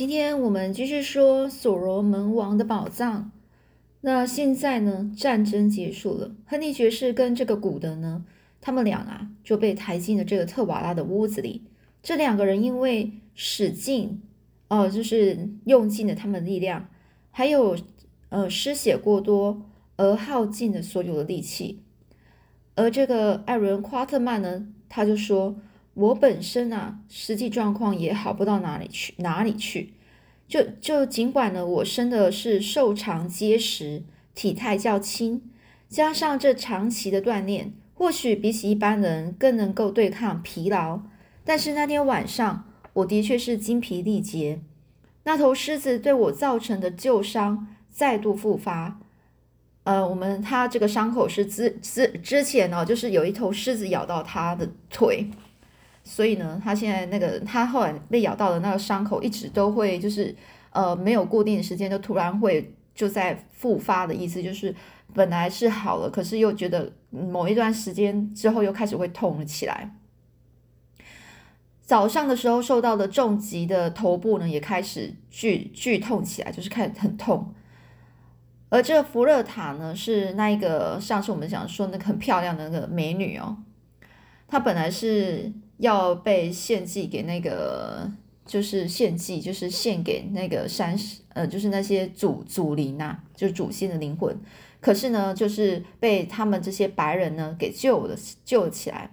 [0.00, 3.30] 今天我们继续说所罗门王的宝藏。
[4.00, 8.24] 那现在呢，战争结束了，亨利爵士跟这个古德呢，
[8.62, 11.64] 他们俩啊就被抬进了这个特瓦拉的屋子里。
[12.02, 14.22] 这两个人因为使劲，
[14.68, 16.88] 哦，就是用尽了他们的力量，
[17.30, 17.76] 还有
[18.30, 21.82] 呃失血过多而耗尽了所有的力气。
[22.74, 25.56] 而这个艾伦·夸特曼呢，他就说。
[25.94, 29.92] 我本身啊，实际状况也好不到哪里去，哪里去。
[30.48, 34.02] 就就尽管呢，我生的是瘦长结实，
[34.34, 35.42] 体态较轻，
[35.88, 41.02] 加上这长期的锻炼，或许比起一般人更能够对抗疲劳。
[41.44, 42.64] 但是那天晚上，
[42.94, 44.60] 我的确是精疲力竭。
[45.24, 48.98] 那头狮子对我造成的旧伤再度复发。
[49.84, 55.30] 呃，我们它这个伤口是之之之前呢，就是有一头狮子咬到他的腿。
[56.12, 60.34] 所以呢，他现在那个他后来被咬到的那个伤口，一直都会就是
[60.70, 64.74] 呃没有固定的时间，就突然会就在复发的意思，就是
[65.14, 69.94] 本来是好了，可是又觉得某一段时间之后又开始会痛了起来。
[71.80, 77.54] 早上的时候受到的重击的头部呢，也开始剧剧痛起来，就是开始很痛。
[78.68, 83.58] 而这个福勒塔呢，是那一个上次我们讲说那个很漂亮的那个美女哦，
[84.48, 85.52] 她本来是。
[85.80, 88.10] 要被献祭给那个，
[88.44, 90.94] 就是献祭，就是献给那个山，
[91.32, 94.38] 呃，就是那些祖祖灵呐，就是祖先的灵魂。
[94.78, 98.14] 可是呢，就是被他们这些白人呢给救了，
[98.44, 99.10] 救了起来。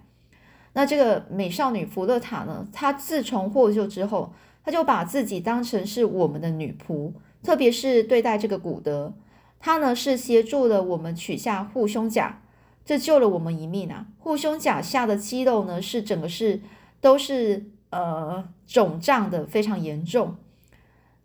[0.74, 9.14] 那这个美少女弗勒塔呢，她自从获救之后，她就把自己当成是我们的女仆，特别是对待这个古德，
[9.58, 12.42] 她呢是协助了我们取下护胸甲。
[12.88, 14.06] 这救了我们一命啊！
[14.18, 16.58] 护胸甲下的肌肉呢，是整个是
[17.02, 20.34] 都是呃肿胀的，非常严重。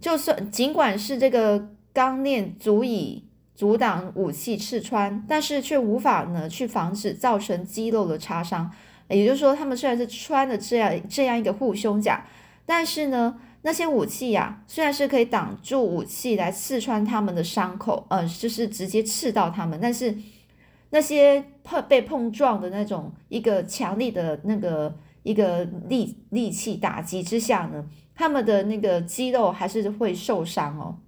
[0.02, 3.24] 就算尽管是这个钢链足以
[3.56, 8.70] 阻挡武器刺穿，但是却无法呢去防止造成肌肉的擦伤。
[9.08, 12.26] 也就是说，他们虽然是穿的这样这样一个护胸甲，
[12.66, 20.14] 但是呢，那些武器呀，虽然是可以挡住武器来刺穿他们的伤口，呃，就是直接刺到他们，但是。
[20.94, 27.84] 那些碰被碰撞的那种一个强力的那个一个力力气打击之下呢，
[28.14, 31.00] 他们的那个肌肉还是会受伤哦。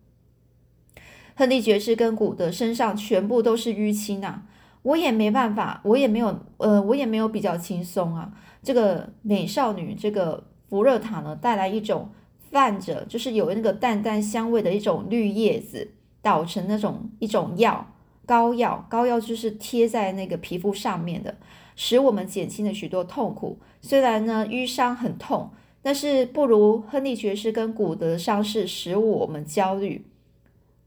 [1.36, 4.48] 亨利爵士跟古德身上全部都是淤青啊，
[4.82, 8.34] 我也没办法，我也没有呃，我也没有比较轻松啊。
[8.64, 12.10] 这个美少女这个福热塔呢，带来一种
[12.50, 15.92] 泛着就是有那个淡淡香味的一种绿叶子
[16.24, 17.92] 捣成那种一种药。
[18.26, 21.38] 膏药，膏药就是贴在那个皮肤上面的，
[21.76, 23.60] 使我们减轻了许多痛苦。
[23.82, 30.06] 虽然呢淤伤很痛，但是不如亨利爵士跟古德的伤势使我们焦虑。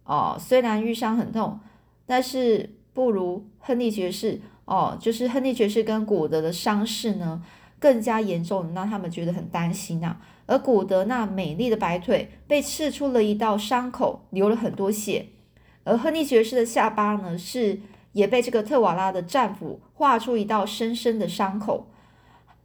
[0.04, 1.60] 哦，虽然淤伤很痛，
[2.06, 7.42] 但是不如亨利爵士哦，就是亨利爵士跟古德的伤势呢
[7.78, 10.16] 更加严重，让他们觉得很担心呐。
[10.46, 15.26] 而古德那美丽的白腿被刺出了一道伤口，流了很多血。
[15.88, 17.80] 而亨利爵士的下巴呢，是
[18.12, 21.88] 也被这个特瓦拉的战斧划出一道深深的伤口。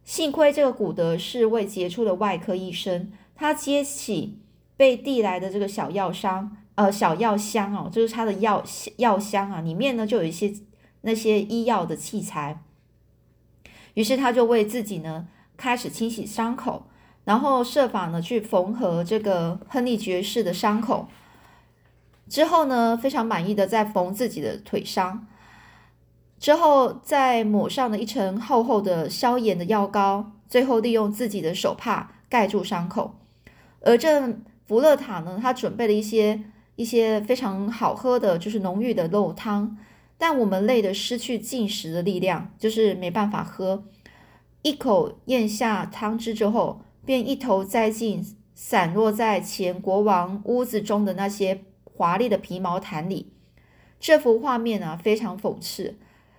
[0.04, 4.38] 幸亏这个古德是位杰出的外科医生，他接起
[4.76, 8.62] 被递来的这个小药箱，呃，小药箱哦，就是他的药
[8.98, 10.52] 药箱啊，里面呢就有一些
[11.00, 12.62] 那些医药的器材。
[13.94, 15.26] 于是他就为自己呢
[15.56, 16.88] 开始清洗伤口，
[17.24, 21.08] 然后设法呢去缝合这个亨利爵士的伤口。
[22.28, 25.26] 之后呢，非常满意的在缝自己的腿伤，
[26.38, 33.14] 之后再抹上了一层厚厚的消炎的药膏，最后利用自己的手帕盖住伤口。
[33.80, 36.42] 而这福勒塔呢，他准备了一些
[36.76, 39.76] 一些非常好喝的，就是浓郁的肉汤，
[40.16, 43.84] 但我们累得失去进食的力量，就是没办法喝。
[44.62, 48.24] 一口咽下汤汁之后，便一头栽进
[48.54, 51.60] 散落在前国王屋子中的那些。
[51.96, 53.32] 华丽的皮毛毯里，
[54.00, 55.96] 这幅画面啊非常讽刺。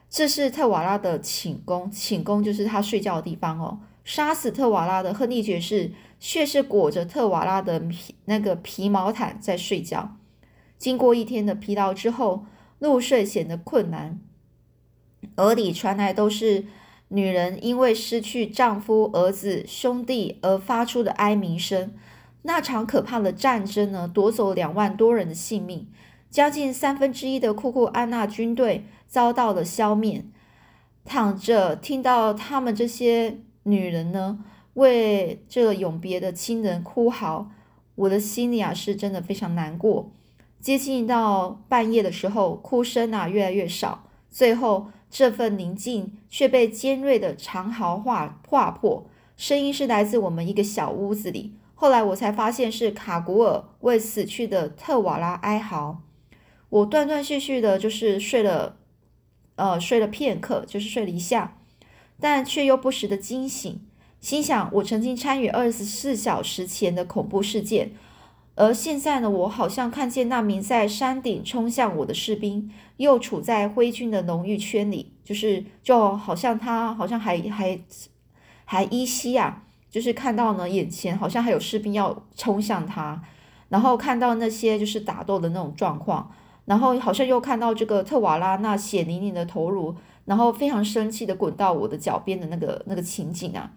[0.10, 3.80] 这是特瓦拉的寝宫，寝宫就是他睡觉的地方哦。
[4.04, 10.16] 杀死特瓦拉的亨利爵士却是裹着特瓦拉的皮那个皮毛毯在睡觉。
[10.78, 12.46] 经过一天的疲劳之后，
[12.78, 14.20] 入睡显得困难，
[15.38, 16.66] 耳里传来都是
[17.08, 21.94] 女人因为失去丈夫、儿子、兄弟而发出的哀鸣声。
[22.48, 25.88] 那场可怕的战争呢，夺走两万多人的性命，
[26.30, 30.24] 将近三分之一的库库安娜军队遭到了消灭。
[31.04, 34.46] 躺着听到他们这些女人呢，
[34.76, 37.50] 为这永别的亲人哭嚎，
[37.96, 40.12] 我的心里啊是真的非常难过。
[40.60, 49.08] 接近到半夜的时候，哭声啊越来越少，最后这份宁静却被尖锐的长嚎划划破。
[49.36, 51.54] 声音是来自我们一个小屋子里。
[51.86, 56.02] 后来我才发现是卡古尔为死去的特瓦拉哀嚎。
[56.70, 58.78] 我断断续续的，就是睡了，
[59.54, 61.60] 呃，睡了片刻，就是睡了一下，
[62.20, 63.86] 但却又不时的惊醒，
[64.20, 67.92] 心想我曾经参与二十四小时前的恐怖事件。
[68.56, 77.80] 而现在呢，我好像看见那名在山顶冲向我的士兵，又处在灰烬的浓郁圈里，就是就好像他好像还还
[78.64, 79.62] 还依稀啊，
[79.96, 83.24] 就是看到呢眼前好像还有士兵要冲向他，
[83.70, 86.30] 然后看到那些就是打斗的那种状况，
[86.66, 89.96] 然后好像又看到这个特瓦拉那血淋淋的头颅，
[90.26, 93.72] 然后非常生气的滚到我的脚边的那个那个情景啊，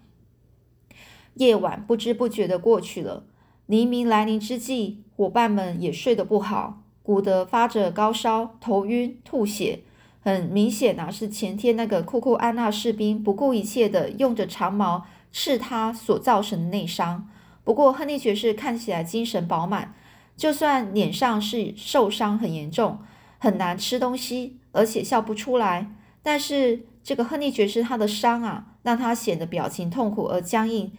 [1.35, 3.23] 夜晚不知不觉的过去了。
[3.65, 6.81] 黎明来临之际，伙伴们也睡得不好。
[7.01, 9.83] 古德发着高烧，头晕、吐血，
[10.19, 17.27] 很明显啊，是前天那个库库安娜士兵不顾一切的用着长矛是他所造成的内伤。
[17.63, 19.93] 不过亨利爵士看起来精神饱满，
[20.35, 22.99] 就算脸上是受伤很严重，
[23.37, 25.93] 很难吃东西，而且笑不出来。
[26.21, 30.91] 但是这个亨利爵士他的伤啊，让他显得表情痛苦而僵硬。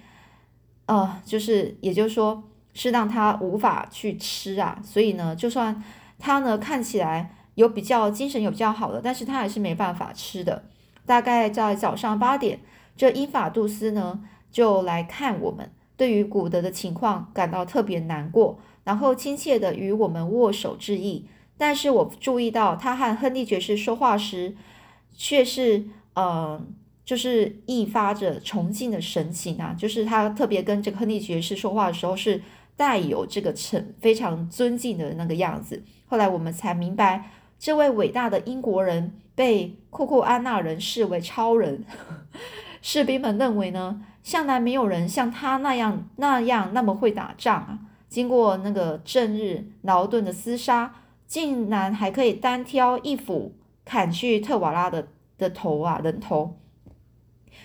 [0.87, 2.44] 呃，就是也就是说。
[2.73, 5.82] 是让他无法去吃啊，所以呢，就算
[6.21, 10.62] 他呢看起来有比较精神有比较好的，但是他还是没办法吃的。
[11.05, 12.61] 大概在早上八点，
[13.00, 14.20] 这英法杜斯呢
[14.50, 21.25] 就来看我们，对于古德的情况感到特别难过，然后亲切的与我们握手致意。
[21.56, 24.55] 但是我注意到他和亨利爵士说话时，
[25.17, 26.62] 却是呃，
[27.02, 32.43] 就是溢发着崇敬的神情啊，就是他特别跟这个亨利爵士说话的时候是。
[32.76, 35.82] 带有这个诚非常尊敬的那个样子。
[36.06, 41.85] 后来我们才明白，这位伟大的英国人被库库安纳人视为超人。
[42.82, 47.79] 士兵们认为呢，向来没有人像他那样那样那么会打仗啊！
[48.09, 50.94] 经过那个正日劳顿的厮杀，
[51.27, 53.55] 竟然还可以单挑一斧
[53.85, 56.59] 砍去特瓦拉的的头啊人头。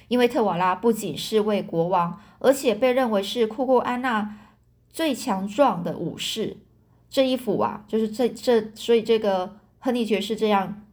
[0.07, 4.37] 因为特瓦拉不仅是位国王，而且被认为是库库安娜。
[4.91, 6.55] 最强壮的武士，
[7.09, 10.83] 这一斧啊，就是这这，所以这个亨利爵士这样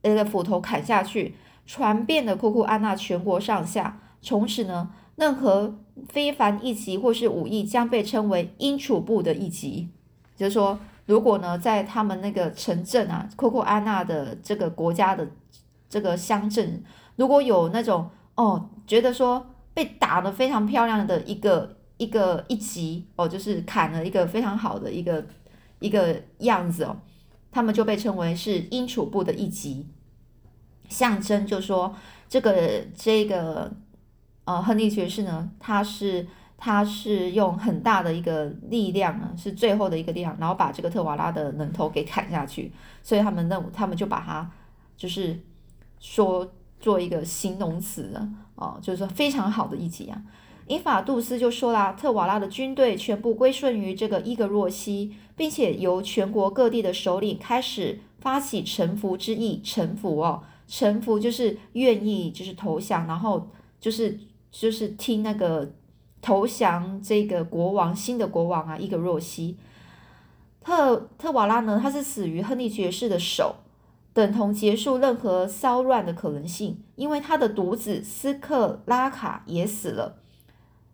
[0.00, 1.34] 那个斧头砍下去，
[1.70, 4.00] 传遍了库库安娜全国上下。
[4.20, 5.78] 从此呢，任何
[6.08, 9.88] 非凡一级或是武艺将被称为英楚部的一级。
[10.34, 10.76] 就是说，
[11.06, 15.28] 如果呢，在他们那个城镇啊，库库安娜的这个国家的
[15.88, 16.82] 这个乡镇，
[17.14, 21.76] 如果有那种哦，觉得说被打得非常漂亮的一个。
[22.00, 25.22] 一个一级哦，就是砍了一个非常好的一个
[25.80, 26.96] 一个样子哦，
[27.52, 29.86] 他们就被称为是英楚部的一级，
[30.90, 31.96] 象征就说
[32.28, 33.72] 这个这个
[34.44, 36.26] 呃亨利爵士呢，他是
[36.58, 42.70] 他是用很大的一个力量呢，是最后的一个力量，然后把这个特瓦拉的人头给砍下去，
[43.02, 44.50] 所以他们那他们就把它
[44.98, 45.40] 就是
[45.98, 46.46] 说
[46.78, 48.20] 做一个形容词
[48.56, 50.20] 哦，就是说非常好的一集啊。
[50.66, 59.60] 英法杜斯就说啦，特瓦拉的军队全部归顺于这个伊格若西，并且由全国各地的首领开始发起臣服之意。
[59.64, 63.50] 臣服哦，臣服就是愿意，就是投降，然后
[63.80, 64.16] 就是
[64.52, 65.68] 就是听那个
[66.22, 69.56] 投降这个国王新的国王啊，伊格若西。
[70.60, 73.56] 特特瓦拉呢，他是死于亨利爵士的手，
[74.12, 80.18] 等同结束任何骚乱的可能性，因为他的独子斯克拉卡也死了。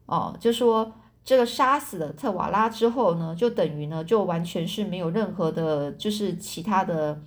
[0.07, 7.21] 哦，就说这个杀死了特瓦拉之后呢，就等于呢，就完全是没有任何的，就是其他的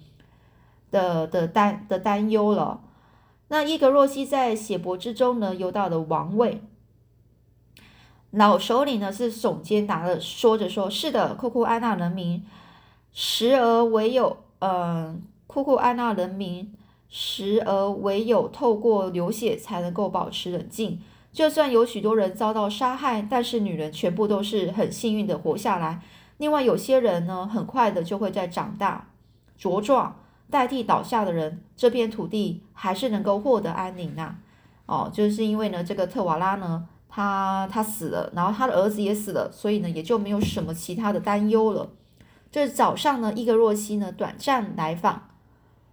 [0.92, 2.82] 的的担的担忧了。
[3.50, 6.62] 那伊格若西在血泊之中呢，游到了王位。
[8.32, 12.46] 老首领呢是耸肩答了，说着说：“是的，库库安娜人民，
[13.12, 16.72] 时而唯有，嗯，库库安娜人民，
[17.10, 26.02] 时而唯有透过流血才能够保持冷静。”就算有许多人遭到杀害，但是女人全部都是很幸运的活下来。
[26.38, 29.10] 另外有些人呢，很快的就会在长大
[29.60, 30.16] 茁壮，
[30.50, 34.36] 代替倒下的人，这片土地还是能够获得安宁呐。
[34.86, 41.90] 哦，就是因为呢，这个特瓦拉呢，他他死了，然后他的儿子也死了，所以呢，也就没有什么其他的担忧了。
[42.52, 45.30] 这早上呢，伊格若西呢短暂来访，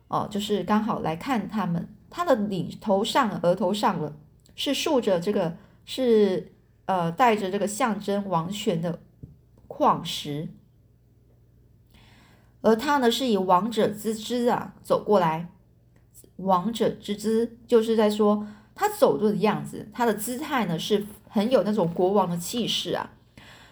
[0.09, 4.15] 哦，就是刚好来看他们，他的领头上额头上了。
[4.59, 6.51] 是竖着这个，是
[6.87, 9.01] 呃带着这个象征王权的
[9.69, 10.49] 矿石。
[12.67, 15.49] 而他呢，是以王者之姿啊走过来。
[16.39, 18.45] 王者之姿，就是在说
[18.75, 23.13] 他走路的样子，他的姿态呢是很有那种国王的气势啊。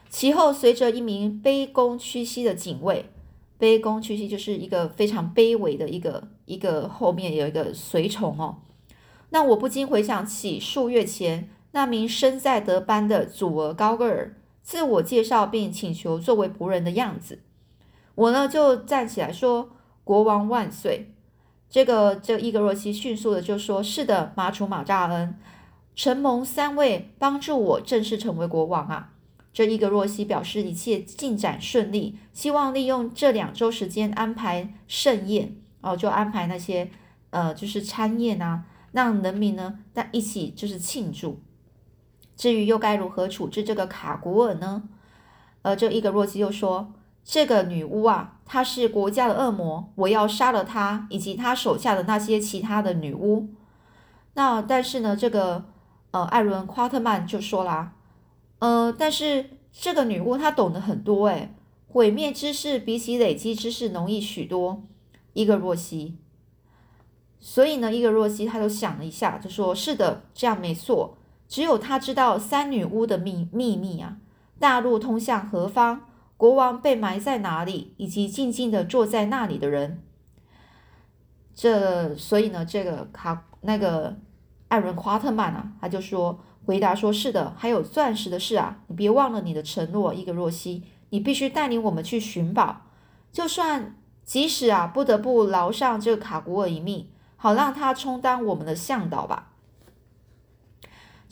[0.09, 3.11] 其后随着一名卑躬屈膝的警卫，
[3.59, 8.59] 卑躬屈膝就是一个非常卑微的一个一个后面有一个随从哦。
[9.31, 17.41] 那我不禁回想起数月前那名身在德班的祖儿高个儿自我介绍并请求作为仆人的样子。
[18.14, 19.71] 我呢就站起来说
[20.04, 21.11] ：“国王万岁！”
[21.68, 25.37] 这个这伊格若西迅速的就说：“是的，马楚马扎恩，
[25.97, 29.12] 承蒙三位帮助我正式成为国王啊！”
[29.52, 36.90] 这伊格若西表示一切进展顺利，希望利用这两周时间安排盛宴哦，就安排那些
[37.30, 41.40] 呃就是餐宴啊，让人民呢在一起就是庆祝。
[42.37, 44.88] 至于又该如何处置这个卡古尔呢？
[45.62, 46.92] 呃，这伊格若西又说。
[47.25, 53.49] 这个女巫啊，她是国家的恶魔，我要杀了她以及她手下的那些其他的女巫。
[54.35, 55.64] 那但是呢，这个
[56.11, 57.95] 呃艾伦夸特曼就说啦，
[58.59, 61.54] 呃，但是这个女巫她懂得很多，诶，
[61.88, 64.83] 毁灭之事比起累积知识容易许多。
[65.33, 66.16] 伊格若西，
[67.40, 71.16] 所以呢，伊格若西他就想了一下，就说是的，这样没错，
[71.49, 74.19] 只有他知道三女巫的秘秘密啊，
[74.61, 76.02] 大陆通向何方？
[76.37, 80.03] 国王被埋在哪里，以及静静的坐在那里的人。
[81.55, 84.17] 这所以呢，这个卡那个
[84.69, 92.83] 艾伦夸特曼啊，他就说回答说：“是的，还有钻石的事啊，你别忘了你的承诺，伊格若西，你必须带领我们去寻宝，
[93.31, 99.53] 就算即使啊不得不劳上这个卡古尔一命，好让他充当我们的向导吧。”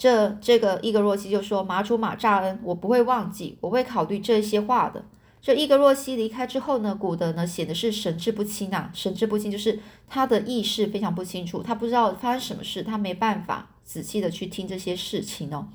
[0.03, 5.05] 这这个伊格若西就说：“马主马扎恩，我不会忘记，我会考虑这些话的。”
[5.41, 9.79] 这伊格若西离开之后呢，古德呢显得是神志不清啊，神志不清就是
[10.09, 15.69] 他的意识非常不清楚，他不知道发生什么事，他没办法仔细的去听这些事情哦。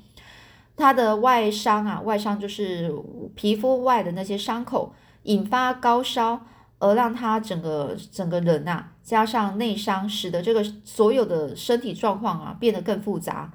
[0.76, 2.94] 他的外伤啊，外伤就是
[3.34, 4.92] 皮肤外的那些伤口
[5.22, 6.42] 引发高烧，
[6.78, 13.50] 而让他整个整个人呐，加上内伤，使得这个所有的身体状况啊变得更复杂。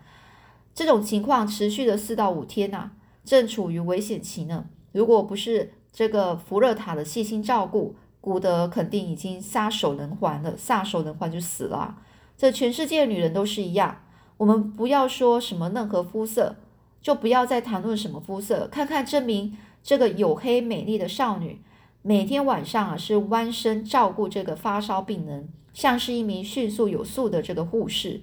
[0.73, 2.91] 这种情况持续了四到五天呐，
[3.23, 4.65] 正处于危险期呢。
[4.91, 11.97] 如果不是这个福勒塔的细心照顾，古德肯定已经撒手人寰了，撒手人寰就死了。
[12.37, 14.01] 这全世界女人都是一样。
[14.37, 16.55] 我们不要说什么任何肤色，
[17.01, 18.67] 就不要再谈论什么肤色。
[18.71, 21.61] 看看这名这个黝黑美丽的少女，
[22.01, 28.21] 每天晚上啊是弯身照顾这个发烧病人，像是一名迅速有素的这个护士。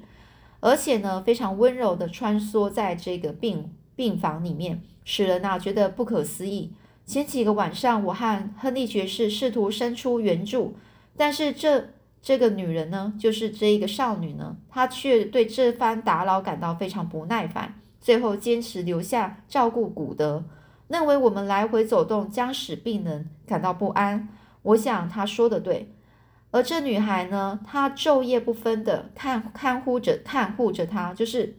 [0.60, 6.72] 而且呢，非常温柔的穿梭在这个病病房里面，使人啊觉得不可思议。
[7.06, 10.76] 前几个晚上，我和亨利爵士试图伸出援助，
[11.16, 11.88] 但是这
[12.22, 20.44] 这个女人呢，就是这一个少女呢，她却对这番打扰感到非常不耐烦，最后坚持留下照顾古德，
[20.88, 24.28] 认为我们来回走动将使病人感到不安。
[24.62, 25.92] 我想她说的对。
[26.52, 31.58] 而这女孩呢，她昼夜不分的看看护着看护着他，就是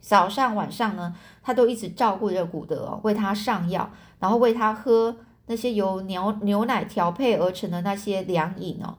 [0.00, 8.98] 早上晚上呢，她都一直照顾着古德，为他上药，然后喂他喝那些由牛牛奶调配而成的那些凉饮哦，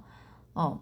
[0.54, 0.82] 哦，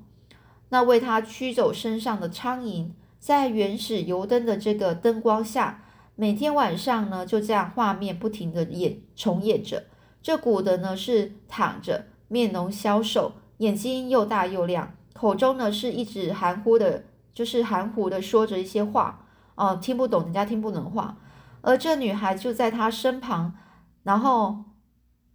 [0.69, 5.84] 那为他驱走身上的苍蝇，在原始油灯的这个灯光下，
[6.15, 9.86] 每天晚上呢，就这样画面不停的演重演着。
[10.22, 13.31] 这古德呢是躺着，面容消瘦。
[13.57, 21.17] 眼睛又大又亮，口中呢是一直含糊的，就是含糊的说着一些话，哦，听不懂人家听不懂话。
[21.61, 23.55] 而这女孩就在他身旁，
[24.03, 24.63] 然后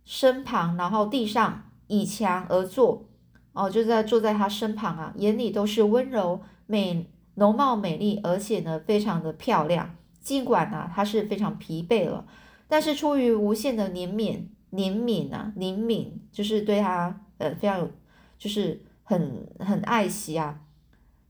[0.04, 3.04] 身旁，然后地上倚墙而坐，
[3.52, 9.96] 哦，就在坐在他身旁啊，眼里都是温柔、美、容貌美丽，而且呢非常的漂亮。
[10.20, 12.24] 尽管呢她是非常疲惫了，
[12.68, 17.90] 但是出于无限的怜悯、怜悯啊、怜悯，就是对她呃非常有。
[18.42, 20.62] 就是很很爱惜啊，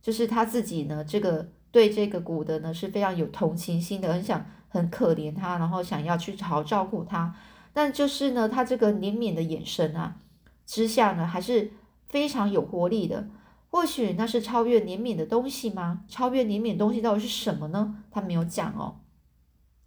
[0.00, 7.37] 就是他自己呢，这个对这个古德呢是非常有同情心的，很想很可怜他，然后想要去好好照顾他。
[7.75, 10.16] 但就是呢，他这个怜悯的眼神啊
[10.64, 11.73] 之下呢，还是
[12.09, 13.28] 非常有活力的。
[13.69, 16.04] 或许那是超越怜悯的东西吗？
[16.09, 18.02] 超越怜悯东西到底是什么呢？
[18.11, 19.02] 他没有讲哦。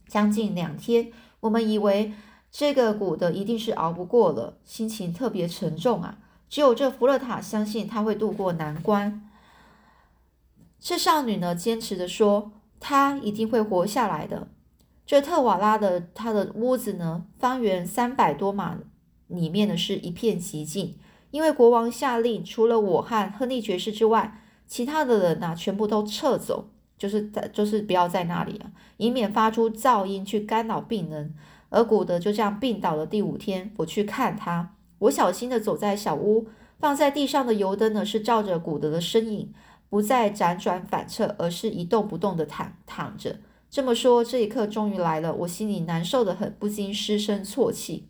[0.08, 2.13] 将近两天，我们以为
[2.51, 6.20] 这个古德一定是熬不过了，心情特别沉重啊。
[6.50, 9.22] 只有这福勒塔相信他会渡过难关。
[10.80, 14.48] 这少女呢，坚持的说，她一定会活下来的。
[15.06, 18.78] 这特瓦拉的他的屋子呢，方圆三百多码
[19.28, 20.98] 里面呢是一片寂静，
[21.32, 31.36] 因为国王下令，除了我和亨利爵士之外，其他的人呐全部都撤走，就是在就是不要在那里啊，以免发出噪音去干扰病人。
[31.70, 33.06] 而古德就这样病倒了。
[33.06, 36.48] 第五天，我去看他，我小心的走在小屋，
[36.80, 39.54] 放在地上的油灯呢是照着古德的身影。
[39.88, 43.38] 不再辗转反侧，而是一动不动的躺躺着。
[43.70, 48.10] 这么说，这一刻终于来了，我心里难受的很，不禁失声啜泣。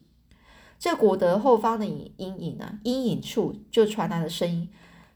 [0.79, 4.69] 这古德后方的阴阴影呢，阴影处就传来了声音：“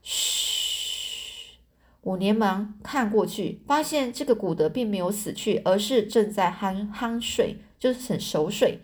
[0.03, 1.57] 嘘！”
[2.01, 8.81] 我连忙看过去，发现这个古德并没有死去，而是正在酣酣睡，就是很熟睡。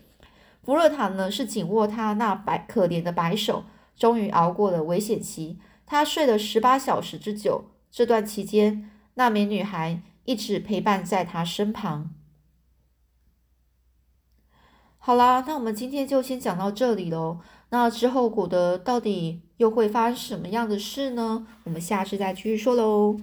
[0.65, 5.59] 福勒塔呢，是紧握他那白可怜的白手，终于熬过了危险期。
[5.85, 12.09] 他睡了十八小时之久，这段期间，那名女孩一直陪伴在他身旁。
[14.97, 17.37] 好啦，那我们今天就先讲到这里喽。
[17.69, 21.45] 那之后古德到底又会发生什么样的事呢？
[21.65, 23.19] 我们下次再继续说喽。